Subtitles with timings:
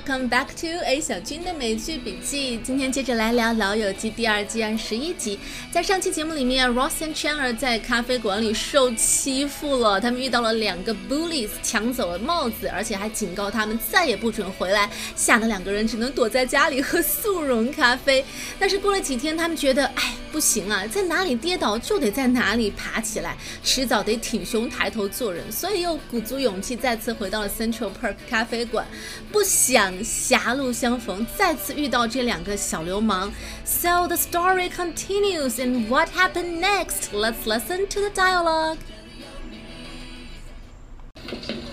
[0.00, 2.58] Welcome back to A 小军的美剧笔记。
[2.64, 5.38] 今天接着来聊《老友记》第二季二十一集。
[5.70, 18.24] 在上期节目里面，Ross and Chandler 在咖啡馆里受欺负了，他们遇到了两个 bullies，抢走了帽子，而且还警告他们再也不准回来，吓得两个人只能躲在家里喝速溶咖啡。
[18.58, 28.86] 但是过了几天，他们觉得，哎，不行啊，在哪里跌倒就得在哪里爬起来，迟早得挺胸抬头做人，所以又鼓足勇气再次回到了 Central Park 咖啡馆。
[29.30, 33.31] 不想狭路相逢，再次遇到这两个小流氓。
[33.63, 37.13] So the story continues, and what happened next?
[37.13, 38.77] Let's listen to the dialogue.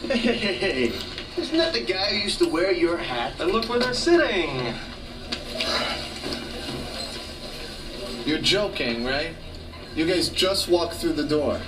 [0.08, 0.92] Hey,
[1.36, 3.32] isn't that the guy who used to wear your hat?
[3.40, 4.74] And look where they're sitting.
[8.24, 9.34] You're joking, right?
[9.94, 11.60] You guys just walked through the door.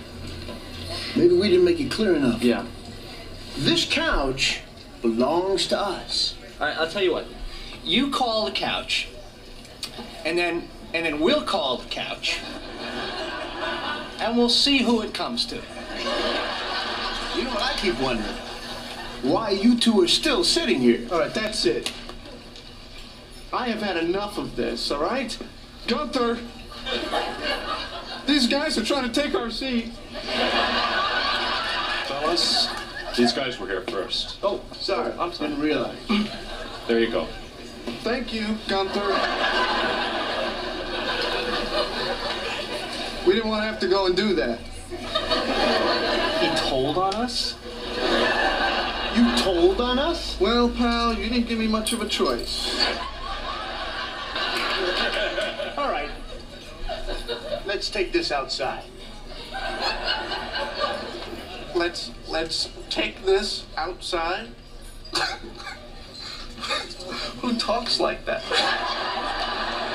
[1.16, 2.42] Maybe we didn't make it clear enough.
[2.42, 2.64] Yeah.
[3.56, 4.60] This couch
[5.02, 6.34] belongs to us.
[6.59, 7.25] All right, I'll tell you what.
[7.83, 9.07] You call the couch,
[10.25, 12.39] and then and then we'll call the couch,
[14.19, 15.55] and we'll see who it comes to.
[15.55, 18.35] You know what I keep wondering?
[19.21, 21.07] Why you two are still sitting here?
[21.11, 21.93] All right, that's it.
[23.53, 25.37] I have had enough of this, all right?
[25.87, 26.39] Gunther!
[28.25, 29.91] These guys are trying to take our seat.
[32.05, 32.67] Fellas,
[33.17, 34.37] these guys were here first.
[34.43, 35.11] Oh, sorry.
[35.13, 35.49] I'm sorry.
[35.49, 35.97] Didn't realize.
[36.89, 37.27] There you go.
[38.01, 39.09] Thank you, Gunther.
[43.27, 44.57] We didn't want to have to go and do that.
[46.41, 47.55] He told on us.
[49.15, 50.39] You told on us?
[50.39, 52.83] Well, pal, you didn't give me much of a choice.
[55.77, 56.09] All right.
[57.67, 58.85] Let's take this outside.
[61.75, 64.47] Let's let's take this outside.
[67.41, 68.43] Who talks like that?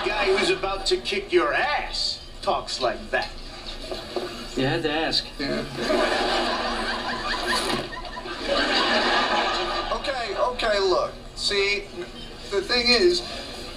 [0.07, 3.31] Guy who's about to kick your ass talks like that.
[4.57, 5.25] You had to ask.
[5.39, 5.65] Yeah.
[9.93, 11.13] Okay, okay, look.
[11.37, 11.85] See,
[12.51, 13.23] the thing is,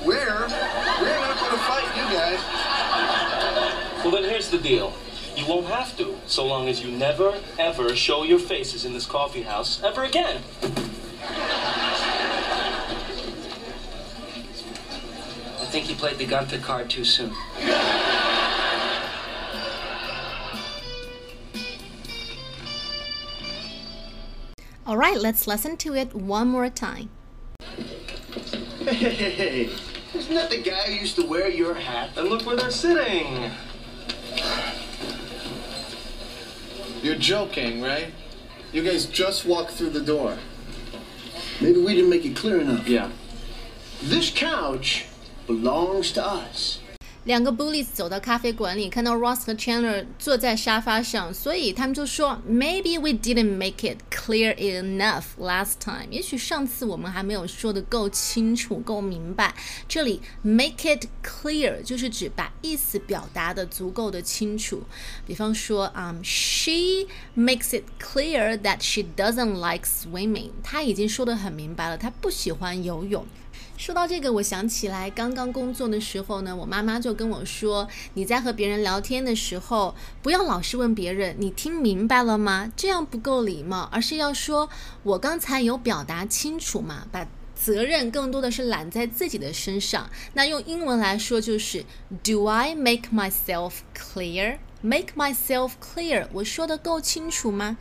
[0.06, 2.40] we're we're not gonna fight you guys.
[4.04, 4.94] Well, then here's the deal.
[5.36, 9.06] You won't have to, so long as you never, ever show your faces in this
[9.06, 10.42] coffee house ever again.
[15.78, 17.32] Think you played the Gunther card too soon.
[24.88, 27.10] All right, let's listen to it one more time.
[28.86, 29.70] Hey,
[30.16, 32.18] isn't that the guy who used to wear your hat?
[32.18, 33.52] And look where they're sitting.
[37.04, 38.16] You're joking, right?
[38.72, 40.40] You guys just walked through the door.
[41.62, 42.88] Maybe we didn't make it clear enough.
[42.88, 43.12] Yeah.
[44.02, 45.06] This couch
[45.48, 46.80] belongs to us.
[47.24, 56.08] 两个 bullies 走到咖啡馆里，看到 Ross 和 Chandler 坐在沙发上，所以他们就说，Maybe we didn't make it clear enough last time。
[56.10, 59.54] 也许上次我们还没有说的够清楚、够明白。
[59.90, 64.84] 这里 make it clear 就是指把意思表达的足够的清楚。
[65.26, 70.52] 比方说，嗯、um,，She makes it clear that she doesn't like swimming。
[70.64, 73.26] 她已经说的很明白了，她不喜欢游泳。
[73.78, 79.94] 说到这个，我想起来刚刚工作的时候呢，我妈妈就跟我说：“你在和别人聊天的时候，
[80.24, 84.68] 不要老是问别人‘你听明白了吗’，这样不够礼貌，而是要说
[85.04, 90.10] ‘我刚才有表达清楚吗’，把责任更多的是揽在自己的身上。
[90.34, 91.86] 那用英文来说就是
[92.24, 94.58] ‘Do I make myself clear?
[94.82, 97.78] Make myself clear’，我说的够清楚吗？”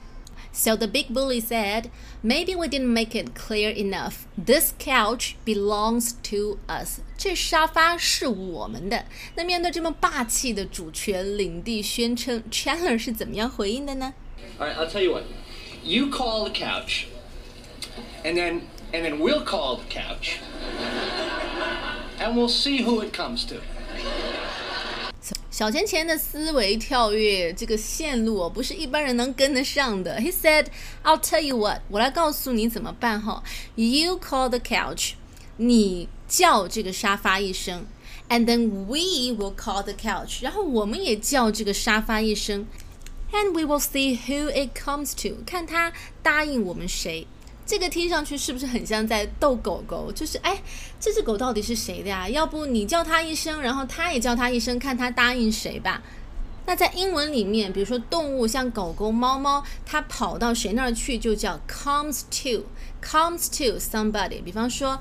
[0.55, 1.89] So the big bully said,
[2.21, 4.25] Maybe we didn't make it clear enough.
[4.37, 6.99] This couch belongs to us.
[7.17, 9.05] 这沙发是我们的。
[9.35, 14.13] 那面对这么霸气的主权领地宣称，Chandler 是怎么样回应的呢
[14.59, 15.23] All right, I'll tell you what.
[15.83, 17.05] You call the couch,
[18.23, 18.61] and then
[18.93, 20.39] and then we'll call the couch,
[22.19, 23.55] and we'll see who it comes to.
[25.56, 30.20] 小钱钱的思维跳跃这个线路哦，不是一般人能跟得上的。
[30.20, 30.66] He said,
[31.02, 33.42] "I'll tell you what，我来告诉你怎么办哈。
[33.74, 35.12] You call the couch，
[35.56, 37.86] 你叫这个沙发一声
[38.28, 42.66] ，and then we will call the couch，然后我们也叫这个沙发一声
[43.32, 45.90] ，and we will see who it comes to，看他
[46.22, 47.26] 答应我们谁。
[47.66, 50.12] 这个听上去是不是很像在逗狗狗？
[50.12, 50.62] 就是哎，
[51.00, 52.28] 这只狗到底是谁的呀？
[52.28, 56.00] 要不你叫它一声，然后它也叫它一声，看它答应谁吧。
[56.64, 64.42] 那在英文里面，比如说动物像狗狗、猫猫，它跑到谁那儿去就叫 comes to，comes to somebody。
[64.42, 64.98] 比方说。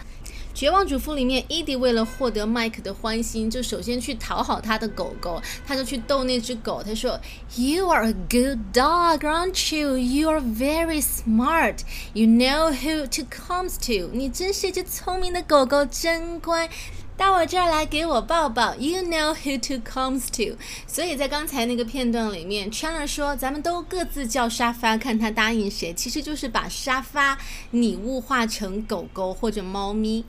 [0.56, 6.82] 绝望主妇里面，伊迪为了获得麦克的欢心，就首先去讨好他的狗狗，他就去逗那只狗。
[6.82, 7.20] 他说
[7.58, 9.98] ：“You are a good dog, aren't you?
[9.98, 11.80] You are very smart.
[12.14, 14.10] You know who to come to.
[14.14, 16.70] 你真是一只聪明的狗狗，真乖。
[17.18, 18.76] 到我这儿来给我抱抱。
[18.76, 20.58] You know who to comes to.
[20.88, 27.38] 所以在刚才那个片段里面，Chandler 说：“咱们都各自叫沙发，看他答应谁。”其实就是把沙发
[27.72, 30.24] 拟物化成狗狗或者猫咪。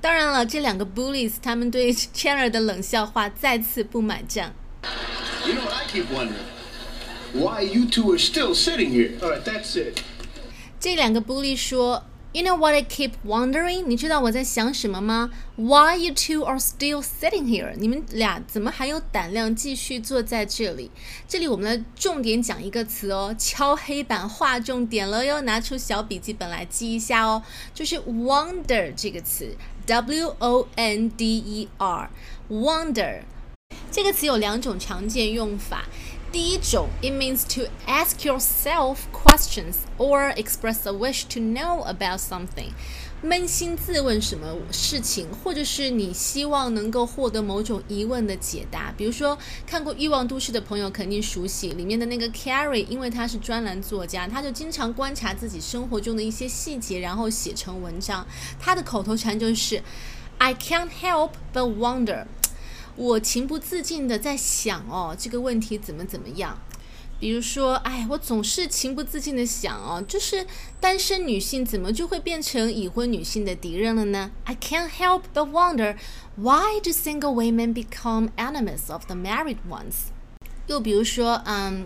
[0.00, 4.52] 当然了，这两个 bullies 他们对 Chandler 的冷笑话再次不买账。
[5.46, 6.48] You know what I keep wondering?
[7.32, 9.18] Why you two are still sitting here?
[9.20, 10.00] All right, that's it.
[10.80, 12.04] 这两个 bully 说。
[12.32, 13.86] You know what I keep wondering？
[13.86, 17.74] 你知道我在想什么吗？Why you two are still sitting here？
[17.76, 20.92] 你们俩怎么还有胆量继续坐在这里？
[21.26, 27.42] 这里我们来重点讲一个词哦，敲黑板画重点了哟，拿出小笔记本来记一下哦，
[27.74, 29.56] 就是 wonder 这个词
[29.89, 33.21] ，W O N D E R，wonder
[33.91, 35.85] 这个词有两种常见用法。
[36.31, 42.73] 第一种，it means to ask yourself questions or express a wish to know about something，
[43.22, 48.90] 扪心自问什么事情，或者是你希望能够获得某种疑问的解答。
[48.96, 49.36] 比如说，
[49.66, 58.26] 看过《欲望都市》的朋友肯定熟悉里面的那个 Carrie，因为他是专栏作家，他就经常观察自己生活中的一些细节，然后写成文章。
[58.58, 59.82] 他的口头禅就是
[60.38, 62.24] "I can't help but wonder"。
[62.96, 66.58] 我情不自禁的在想哦，这个问题怎么怎么样？
[67.20, 70.46] 比如说，哎，我总是情不自禁的想哦，就是
[70.80, 75.96] 单身女性怎么就会变成已婚女性的敌人了呢？I can't help but wonder
[76.36, 80.08] why do single women become enemies of the married ones？
[80.66, 81.84] 又比如说，嗯。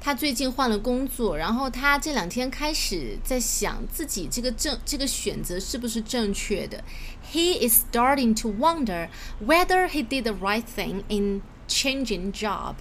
[0.00, 6.84] 他最近换了工作，然后他这两天开始在想自己这个正这个选择是不是正确的。
[7.32, 9.08] He is starting to wonder
[9.42, 12.74] whether he did the right thing in changing job。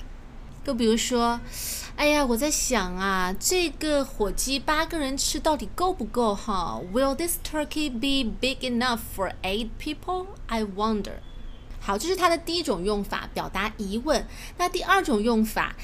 [0.65, 1.39] 就比如说，
[1.96, 6.80] 哎呀，我在想啊，这个火鸡八个人吃到底够不够哈？
[6.92, 10.26] Will this turkey be big enough for eight people?
[10.46, 11.14] I wonder。
[11.80, 14.26] 好，这是它的第一种用法，表达疑问。
[14.58, 15.74] 那第二种用法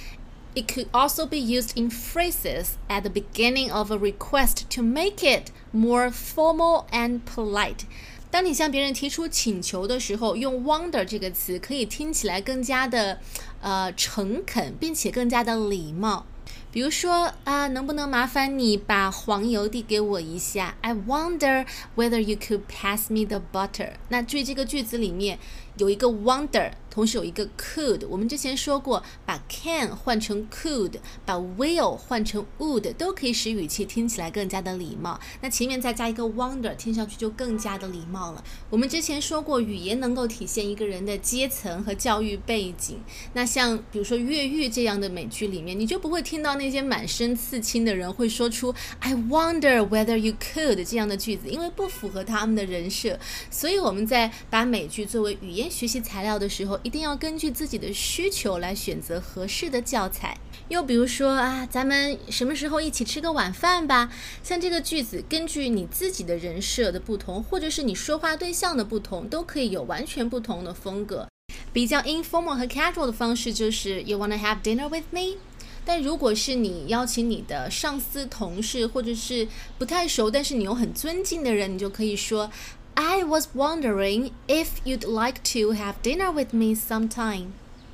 [0.55, 5.25] it could also be used in phrases at the beginning of a request to make
[5.25, 7.87] it more formal and polite.
[8.32, 13.20] 当你向别人提出请求的时候，用 wonder 这个词可以听起来更加的
[13.62, 16.26] 呃诚恳，并且更加的礼貌。
[16.72, 21.66] 比如说啊，能不能麻烦你把黄油递给我一下？I wonder
[21.96, 23.94] whether you could pass me the butter。
[24.10, 25.40] 那注意这个句子里面
[25.78, 26.72] 有一个 wonder。
[27.00, 35.18] 同时有一个 could，我们之前说过，把 can 换成 could，把 will 换成 would，都可以使语气听起来更加的礼貌。
[35.40, 38.44] 那前面再加一个 wonder，听上去就更加的礼貌了。
[38.70, 43.00] 我们之前说过，语言能够体现一个人的阶层和教育背景。
[43.32, 53.18] 那像比如说越狱这样的美剧里面，你就不会听到那些满身刺青的人会说出 I wonder whether you could 这样的句子，因为不符合他们的人设。
[53.50, 60.36] 所以我们在把美剧作为语言学习材料的时候，一定要根据自己的需求来选择合适的教材。
[60.70, 64.12] 又比如说啊，咱们什么时候一起吃个晚饭吧？
[64.42, 71.28] 像这个句子，根据你自己的人设的不同，或者是你说话对象的不同，都可以有完全不同的风格。
[71.72, 75.38] 比较 informal 和 casual 的方式就是 You wanna have dinner with me？
[75.86, 82.50] 但如果是你邀请你的上司、同事，或者是不太熟但是你又很尊敬的人，你就可以说。
[82.99, 87.53] I was wondering if you'd like to have dinner with me sometime。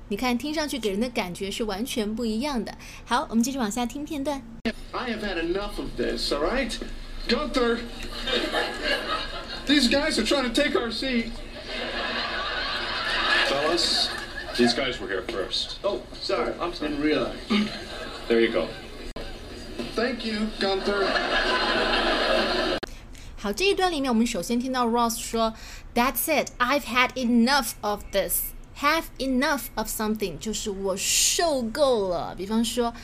[0.08, 2.74] 你看，听上去给人的感觉是完全不一样的。
[3.04, 4.42] 好，我们继续往下听片段。
[4.92, 6.72] I have had enough of this, all right?
[7.28, 7.78] Gunther,
[9.66, 11.30] these guys are trying to take our seat.
[13.48, 14.08] Fellas,
[14.56, 15.78] these guys were here first.
[15.84, 16.54] Oh, sorry.
[16.58, 17.36] I didn't realize.
[18.26, 18.68] There you go.
[19.94, 21.04] Thank you, Gunther.
[23.44, 28.52] 好，这一段里面，我们首先听到 Ross 说：“That's it, I've had enough of this.
[28.80, 32.34] Have enough of something，就是我受够了。
[32.34, 32.94] 比方说，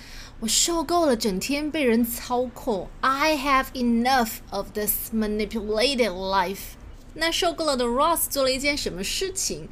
[0.40, 2.88] 我受够了整天被人操控。
[3.00, 6.76] I have enough of this manipulated life。
[7.14, 9.68] 那受够了的 Ross 做了一件什么事情？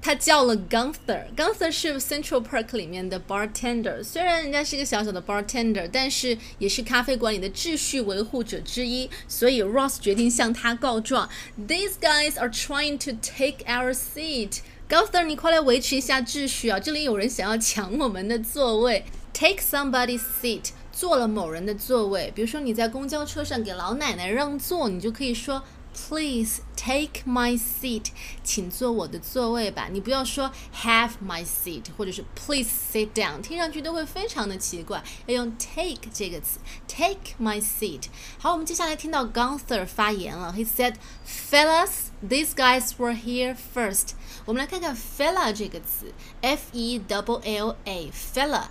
[0.00, 11.28] 他叫了 Gunther，Gunther 是 Central Park 里面的 bartender，虽然人家是一个小小的 bartender，但是也是咖啡馆里的秩序维护者之一，所以 Ross 决定向他告状。
[11.66, 14.60] These guys are trying to take our seat。
[14.88, 16.80] Gunther，你快来维持一下秩序啊！
[16.80, 22.32] 这里有人想要抢我们的座位，take somebody's seat，坐了某人的座位。
[22.34, 25.62] 比如说你在公交车上给老奶奶让座，你就可以说。
[26.06, 28.06] Please take my seat，
[28.42, 29.88] 请坐我的座位吧。
[29.90, 30.50] 你不要说
[30.82, 35.02] have my seat，或者是 please sit down，听上去都会非常的奇怪。
[35.26, 38.04] 要用 take 这个词，take my seat。
[38.38, 40.54] 好，我们接下来听到 Gunther 发言了。
[40.56, 40.94] He said,
[41.26, 44.12] "Fellas, these guys were here first."
[44.46, 48.68] 我们来看看 fella 这个词，f e double l a，fella。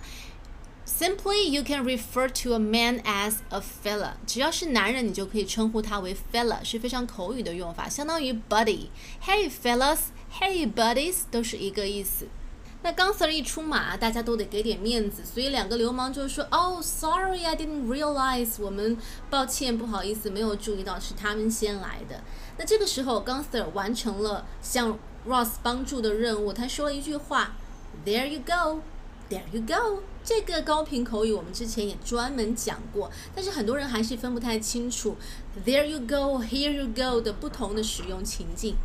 [0.98, 4.14] Simply, you can refer to a man as a fella。
[4.26, 8.88] 只要是男人，你就可以称呼他为 fella，是非常口语的用法，相当于 buddy。
[9.24, 9.98] Hey fellas,
[10.40, 12.26] hey buddies，都是一个意思。
[12.82, 18.98] 那刚 Sir 一出马，大家都得给点面子，所以两个流氓就说：“Oh, sorry, I didn't realize。”我们
[19.30, 22.24] 抱歉，不好意思，没有注意到是他们先来的。
[22.56, 27.52] 那这个时候，刚 Sir 完成了向 Ross 帮助的任务，他说了一句话
[28.04, 28.80] ：“There you go。”
[29.30, 35.17] There you go，这个高频口语我们之前也专门讲过，但是很多人还是分不太清楚
[35.65, 38.75] There you go，Here you go 的不同的使用情境。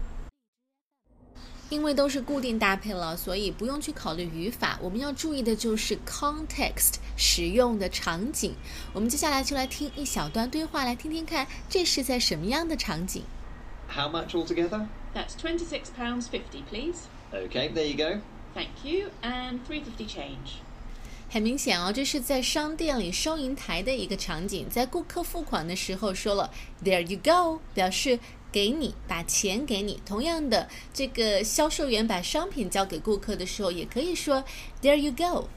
[1.70, 8.54] 因为都是固定搭配了，所以不用去考虑语法，我们要注意的就是 context 使用的场景。
[8.94, 13.22] 我们接下来就来听一小段对话，来听听看这是在什么样的场景。
[13.90, 14.86] How much altogether?
[15.14, 17.00] That's twenty-six pounds fifty, please.
[17.32, 18.20] Okay, there you go.
[18.54, 20.62] Thank you, and three fifty change.
[21.33, 26.51] 很明显哦，这是在商店里收银台的一个场景，在顾客付款的时候说了
[26.83, 28.19] "There you go"，表示
[28.51, 29.99] 给你，把钱给你。
[30.05, 34.43] 同样的，这个销售员把商品交给顾客的时候，也可以说
[34.79, 35.47] "There you go"。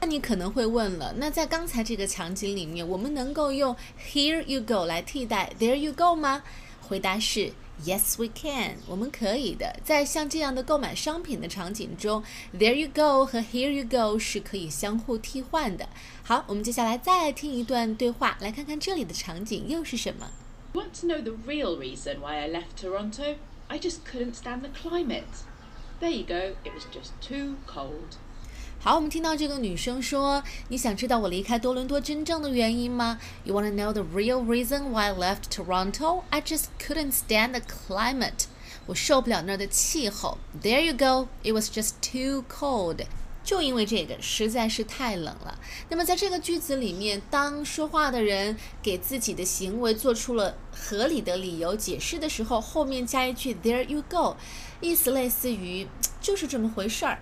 [0.00, 3.74] 那你可能会问了，那在刚才这个场景里面，我们能够用
[4.08, 6.44] "Here you go" 来替代 "There you go" 吗？
[6.80, 7.52] 回答是。
[7.83, 8.77] Yes, we can。
[8.87, 9.79] 我们可以的。
[9.83, 15.89] 在像这样的购买商品的场景中，There you go 和 Here you go 是可以相互替换的。
[16.23, 20.31] 好，我们接下来再来听一段对话，来看看这里的场景又是什么。
[20.73, 23.35] Want to know the real reason why I left Toronto?
[23.67, 25.23] I just couldn't stand the climate.
[25.99, 26.55] There you go.
[26.63, 28.17] It was just too cold.
[28.86, 36.22] 好，我们听到这个女生说：“你想知道我离开多伦多真正的原因吗？You want to know the real reason why I left Toronto?
[36.30, 38.44] I just couldn't stand the climate.
[38.86, 40.38] 我受不了那儿的气候。
[40.62, 41.26] There you go.
[41.42, 43.04] It was just too cold.
[43.42, 45.58] 就因为这个实在是太冷了。
[45.88, 54.36] 那么在这个句子里面，当说话的人给自己的行为做出了合理的理由解释的时候，后面加一句 There you go，
[54.80, 55.88] 意思类似于
[56.20, 57.18] 就是这么回事儿。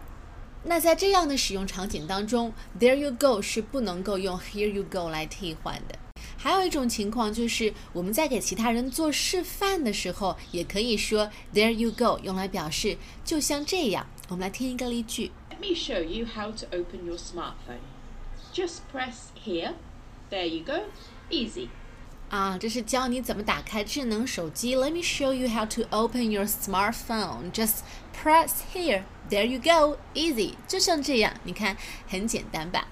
[0.66, 5.99] 那在这样的使用场景当中，There you go 是不能够用 Here you go 来替换的。
[6.38, 14.06] 还有一种情况就是我们在给其他人做示范的时候，也可以说 There you go 用来表示就像这样。
[14.28, 17.85] 我们来听一个例句：Let me show you how to open your smartphone.
[18.54, 19.75] Just press here.
[20.30, 20.85] There you go.
[21.28, 21.68] Easy.
[22.31, 24.75] 啊，这是教你怎么打开智能手机。
[24.76, 27.52] Let me show you how to open your smartphone.
[27.52, 27.78] Just
[28.12, 29.04] press here.
[29.31, 29.99] There you go.
[30.14, 31.76] Easy，就像这样，你看
[32.09, 32.88] 很简单吧？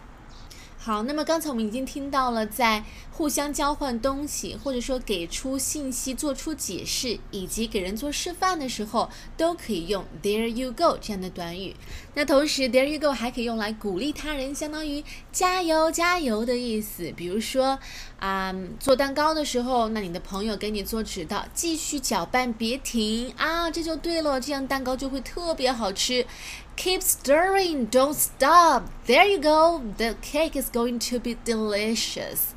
[0.84, 11.76] 好，那么刚才我们已经听到了，在互相交换东西，或者说给出信息、做出解释，以及给人做示范的时候，都可以用 There you go 这样的短语。
[12.14, 17.12] 那同时，There you go 还可以用来鼓励他人，相当于加油、加油的意思。
[17.12, 17.78] 比如说
[18.18, 26.26] 啊，做蛋糕的时候，那你的朋友给你做指导，继续搅拌，别停啊，这就对了，这样蛋糕就会特别好吃。
[26.75, 28.83] Keep stirring, don't stop.
[29.05, 29.81] There you go.
[29.97, 32.53] The cake is going to be delicious.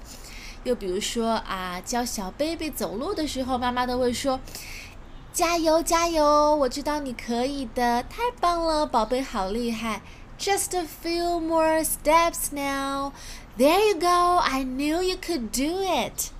[0.64, 6.54] 又比如说啊，教小 baby 走路的时候，妈妈都会说：“加油，加油！
[6.56, 10.02] 我知道你可以的，太棒了，宝贝，好厉害。”
[10.38, 13.12] Just a few more steps now.
[13.58, 14.38] There you go.
[14.38, 16.30] I knew you could do it.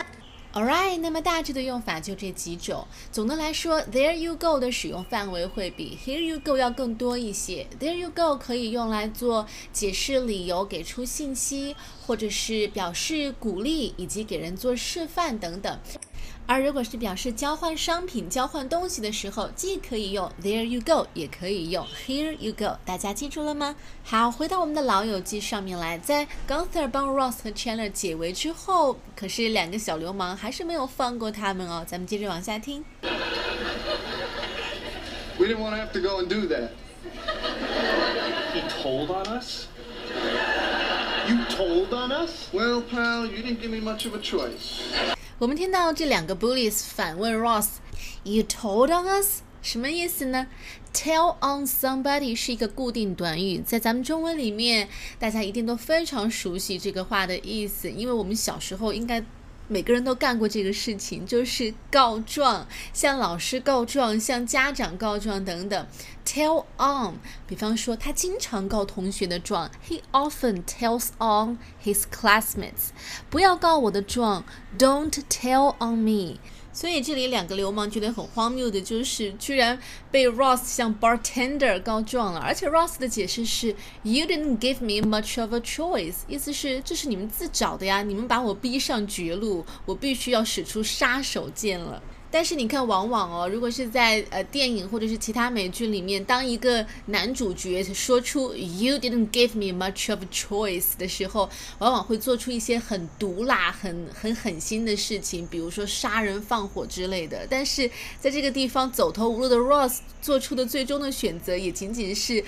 [0.55, 2.87] Alright，那么大致的用法就这几种。
[3.11, 7.67] 总的来说，There you go 的使用范围会比 Here you go 要更多一些。
[7.77, 11.75] There you go 可以用来做解释理由、给出信息，
[12.07, 15.77] 或者是表示鼓励，以及给人做示范等等。
[16.47, 22.77] 而如果是表示交换商品、交换东西的时候，既可以用 There you go，也可以用 Here you go。
[22.85, 23.75] 大家记住了吗？
[24.03, 31.83] 好，回到我们的老友记上面来，在 Gunther 帮 Ross 和 Chandler 解围之后，可是两个小流氓还是没有放过他们哦。
[31.87, 32.85] 咱们接着往下听。
[35.37, 36.69] We didn't want to have to go and do that.
[38.53, 39.65] He told on us?
[41.27, 42.49] You told on us?
[42.53, 45.14] Well, pal, you didn't give me much of a choice.
[45.37, 50.47] 我们听到这两个 bullies 反问 Ross：“You told on us？” 什么意思呢
[50.93, 54.87] ？Tell on somebody 是一个固定短语，在咱们中文里面，
[55.19, 59.25] 大家一定都非常熟悉这个话的意思，因为我们小时候应该。
[59.67, 65.87] 每个人都干过这个事情，就是告状，向老师告状，向家长告状等等。
[66.25, 72.89] Tell on，比方说他经常告同学的状，He often tells on his classmates。
[73.29, 74.43] 不要告我的状
[74.77, 76.39] ，Don't tell on me。
[76.75, 79.79] 所以这里两个流氓觉得很荒谬的就是，居然
[80.11, 83.69] 被 Ross 向 bartender 告状了，而且 Ross 的解释是
[84.03, 92.03] You didn't give me much of a choice，意思是这是你们自找的呀，你们把我逼上绝路，我必须要使出杀手锏了。
[92.31, 107.47] 但是你看，往往哦，如果是在呃电影或者是其他美剧里面，当一个男主角说出 "You didn't give me much of choice" 的时候，往往会做出一些很毒辣、很很狠心的事情，比如说杀人放火之类的。
[107.49, 107.89] 但是
[108.19, 112.43] 在这个地方走投无路的 Ross 做出的最终的选择，也仅仅是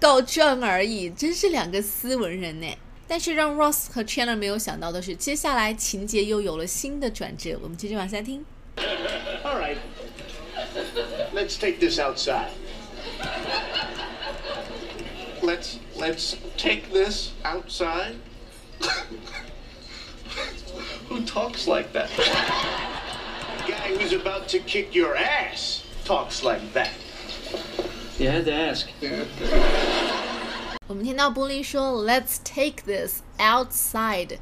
[0.00, 2.66] 告状而已，真是两个斯文人呢。
[3.06, 7.58] 但是让 Ross 和 Chandler 没有想到的是，接下来情节又有了新的转折。
[7.62, 8.44] 我们接着往下听。
[9.47, 9.77] All right.
[11.33, 12.51] Let's take this outside.
[15.41, 18.15] Let's let's take this outside.
[21.09, 22.09] Who talks like that?
[22.09, 26.91] The guy who's about to kick your ass talks like that.
[28.17, 28.87] You had to ask.
[30.87, 34.37] 我们听到波利说，Let's take this outside。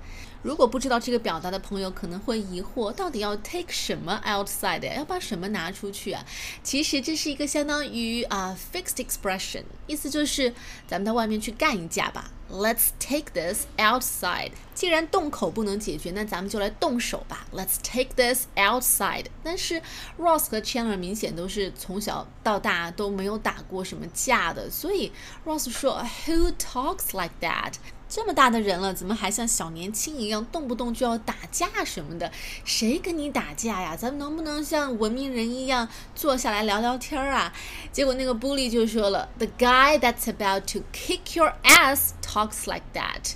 [0.47, 6.25] 如果不知道这个表达的朋友可能会疑惑，到底要 take 什么 outside，要把什么拿出去啊？
[6.63, 10.55] 其实这是一个相当于啊 fixed expression，意思就是
[10.87, 12.31] 咱们到外面去干一架吧。
[12.49, 14.53] Let's take this outside。
[14.73, 17.45] 既然动口不能解决，那咱们就来动手吧。
[17.53, 19.25] Let's take this outside。
[19.43, 19.83] 但是
[20.17, 25.11] Ross 和 Chandler 明显都是从小到大都没有打过什么架的，所以
[25.45, 27.73] Ross 说，Who talks like that？
[28.09, 32.31] 这么大的人了，怎么还像小年轻一样，动不动就要打架什么的？
[32.65, 33.97] 谁跟你打架呀？
[33.97, 37.53] 咱们能不能像文明人一样坐下来聊聊天啊？
[37.93, 43.35] 结果那个 bully 就说了：“The guy that's about to kick your ass talks like that。”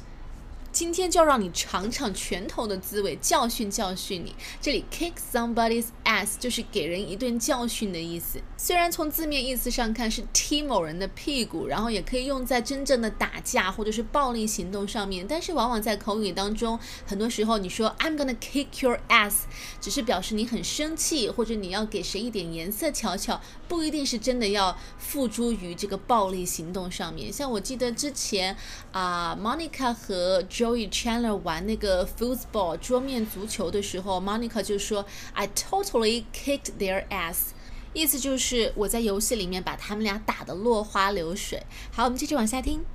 [0.73, 4.35] 今天就要让你尝尝拳头的滋味，教训教训你。
[4.61, 8.41] 这里 kick somebody's ass 就是给人一顿教训的意思。
[8.57, 19.43] 虽然从字面意思上看是踢某人的屁股，然后也可以用在真正的打架或者是暴力行动上面，但是往往在口语当中，很多时候你说 I'm gonna kick your ass，
[19.81, 27.33] 只是表示你很生气，或者你要给谁一点颜色瞧瞧，不一定是真的要付诸于这个暴力行动上面。
[27.33, 28.57] 像我记得之前
[28.93, 37.54] 啊，Monica 和 Joey Chandler 玩那个 football 桌面足球的时候，Monica 就说 I totally kicked their ass，
[37.94, 41.64] 意思就是我在游戏里面把他们俩打得落花流水。
[41.92, 42.86] 好，我们继续往下听。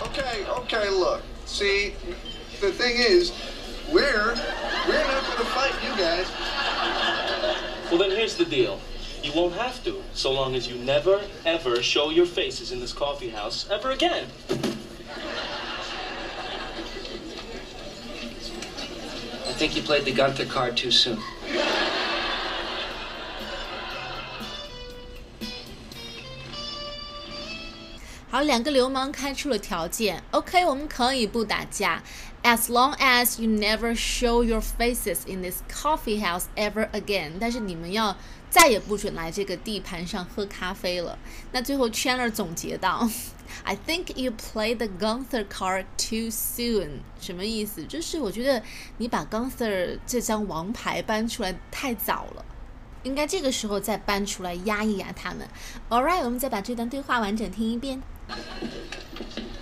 [0.00, 1.20] Okay, okay, look.
[1.46, 1.92] See,
[2.60, 3.32] the thing is,
[3.90, 4.34] we're
[4.86, 6.26] we're not gonna fight you guys.
[7.90, 8.78] Well, then here's the deal.
[9.22, 12.92] You won't have to, so long as you never, ever show your faces in this
[12.92, 14.26] coffee house ever again.
[19.52, 21.18] I think you played the Gunther card too soon.
[28.30, 30.22] 好，两个流氓开出了条件。
[30.32, 32.02] OK，我们可以不打架，
[32.42, 37.32] as long as you never show your faces in this coffee house ever again。
[37.40, 38.14] 但是你们要
[38.53, 41.17] 再也不准来这个地盘上喝咖啡了。
[41.51, 43.09] 那最后 Chandler 总结道
[43.63, 47.83] ：“I think you play the Gunther card too soon。”什么意思？
[47.85, 48.61] 就是我觉得
[48.99, 52.45] 你把 Gunther 这张王牌搬出来太早了。
[53.01, 55.47] 应该这个时候再搬出来压一压他们。
[55.89, 58.03] All right，我们再把这段对话完整听一遍。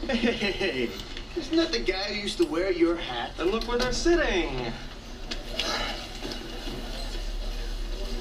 [0.06, 0.90] Hey, hey, hey.
[1.38, 3.32] it's not the guy who used to wear your hat?
[3.40, 4.74] And look where they're sitting.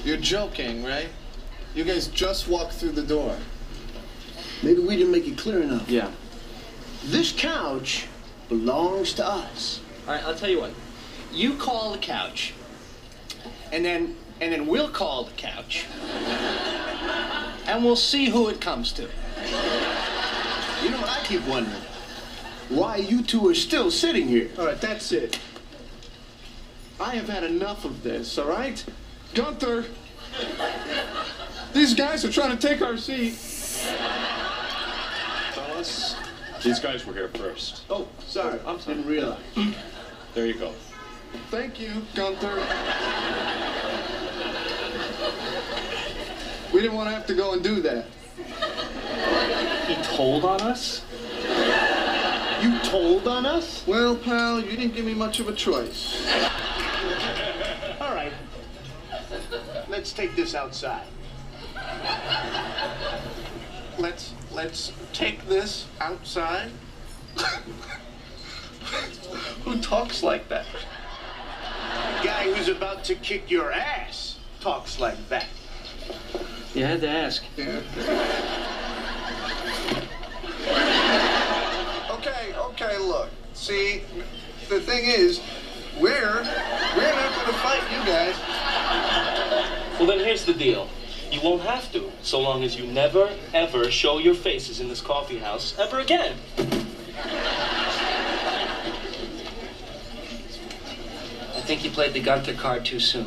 [0.03, 1.09] You're joking, right?
[1.75, 3.37] You guys just walked through the door.
[4.63, 5.89] Maybe we didn't make it clear enough.
[5.89, 6.11] Yeah.
[7.05, 8.07] This couch
[8.49, 9.79] belongs to us.
[10.07, 10.71] All right, I'll tell you what.
[11.31, 12.53] You call the couch,
[13.71, 15.85] and then and then we'll call the couch,
[17.67, 19.03] and we'll see who it comes to.
[20.83, 21.81] You know what I keep wondering?
[22.69, 24.49] Why you two are still sitting here?
[24.57, 25.39] All right, that's it.
[26.99, 28.83] I have had enough of this, all right?
[29.33, 29.85] Gunther,
[31.73, 33.33] these guys are trying to take our seat.
[35.53, 36.17] Fellas,
[36.63, 37.83] these guys were here first.
[37.89, 38.59] Oh, sorry.
[38.65, 38.97] I'm sorry.
[38.97, 39.39] Didn't realize.
[40.33, 40.73] There you go.
[41.49, 42.55] Thank you, Gunther.
[46.73, 48.05] We didn't want to have to go and do that.
[49.87, 51.03] He told on us?
[52.61, 53.85] You told on us?
[53.87, 56.21] Well, pal, you didn't give me much of a choice.
[60.01, 61.05] Let's take this outside.
[63.99, 66.71] Let's let's take this outside.
[69.63, 70.65] Who talks like that?
[72.23, 75.45] Guy who's about to kick your ass talks like that.
[76.73, 77.43] You had to ask.
[77.55, 77.83] Yeah.
[82.09, 83.29] okay, okay, look.
[83.53, 84.01] See,
[84.67, 85.41] the thing is,
[85.99, 86.41] we're
[86.97, 89.30] we're not gonna fight you guys.
[90.00, 90.88] Well, then here's the deal.
[91.30, 95.00] You won't have to, so long as you never, ever show your faces in this
[95.00, 96.36] coffee house ever again.
[101.54, 103.26] I think you played the Gunther card too soon.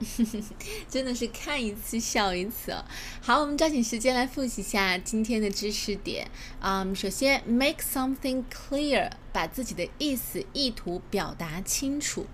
[0.89, 2.85] 真的是看一次笑一次哦。
[3.21, 6.29] 好，我们抓紧时间来复习一下今天的知识点。
[6.61, 12.27] 嗯，首先，make something clear，把自己的意思、意图表达清楚。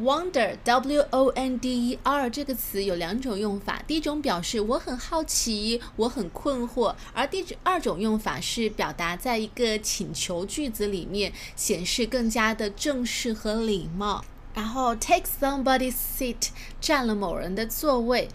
[0.00, 14.24] Wonder，W O N D E R 这个词有两种用法，第一种表示我很好奇，我很困惑，而第二种用法是表达在一个请求句子里面，显示更加的正式和礼貌。
[14.54, 16.48] 然后 take somebody's seat
[16.80, 18.28] 占了某人的座位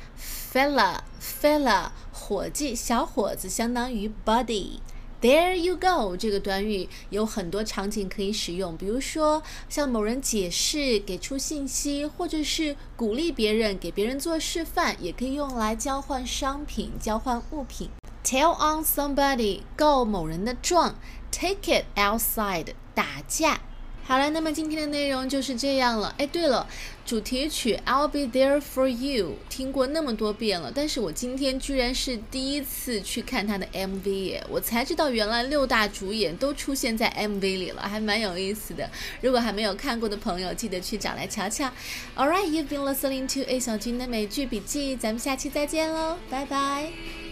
[0.54, 4.80] ，fella fella 伙计小伙子相当于 buddy。
[5.24, 17.90] There you go 这个短语有很多场景可以使用，比如说向某人解释、给出信息，或者是鼓励别人、给别人做示范，也可以用来交换商品、交换物品。
[18.26, 20.96] Tell on somebody 告某人的状
[21.32, 23.62] ，take it outside 打架。
[24.06, 26.14] 好了，那么今天的内容就是这样了。
[26.18, 26.68] 哎，对了，
[27.06, 38.90] 主题曲《I'll Be There for You》听过那么多遍了，但是我今天居然是第一次去看他的 MV 耶，我才知道原来六大主演都出现在 MV 里了，还蛮有意思的。
[39.22, 41.72] 如果还没有看过的朋友，记得去找来瞧瞧。
[42.18, 47.23] All right, you've been listening to A 小军的美剧笔记，咱们下期再见喽，拜拜。